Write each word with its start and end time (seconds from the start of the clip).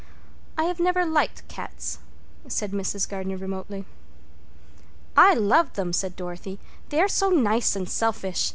"I 0.57 0.63
have 0.63 0.79
never 0.79 1.05
liked 1.05 1.47
cats," 1.47 1.99
said 2.47 2.71
Mrs. 2.71 3.07
Gardner 3.07 3.37
remotely. 3.37 3.85
"I 5.15 5.35
love 5.35 5.73
them," 5.73 5.93
said 5.93 6.15
Dorothy. 6.15 6.57
"They 6.89 6.99
are 7.01 7.07
so 7.07 7.29
nice 7.29 7.75
and 7.75 7.87
selfish. 7.87 8.49